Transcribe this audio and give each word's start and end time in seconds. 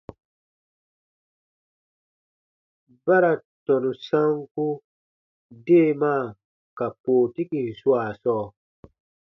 Ba 3.03 3.15
ra 3.23 3.31
tɔnu 3.65 3.91
sanku 4.05 4.65
deemaa 5.65 6.23
ka 6.77 6.85
pootikin 7.03 7.67
swaa 7.79 8.09
sɔɔ. 8.21 8.45